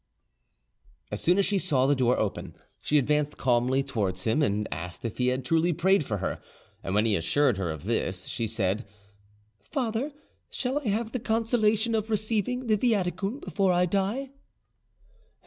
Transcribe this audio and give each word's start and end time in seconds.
As 1.11 1.21
soon 1.21 1.37
as 1.37 1.45
she 1.45 1.59
saw 1.59 1.85
the 1.85 1.95
door 1.95 2.17
open, 2.17 2.55
she 2.81 2.97
advanced 2.97 3.37
calmly 3.37 3.83
towards 3.83 4.23
him, 4.23 4.41
and 4.41 4.67
asked 4.71 5.05
if 5.05 5.19
he 5.19 5.27
had 5.27 5.45
truly 5.45 5.73
prayed 5.73 6.03
for 6.03 6.17
her; 6.17 6.41
and 6.83 6.95
when 6.95 7.05
he 7.05 7.15
assured 7.15 7.57
her 7.57 7.69
of 7.69 7.83
this, 7.83 8.25
she 8.25 8.47
said, 8.47 8.83
"Father, 9.59 10.11
shall 10.49 10.79
I 10.79 10.87
have 10.87 11.11
the 11.11 11.19
consolation 11.19 11.93
of 11.93 12.09
receiving 12.09 12.65
the 12.65 12.77
viaticum 12.77 13.41
before 13.41 13.71
I 13.71 13.85
die?" 13.85 14.31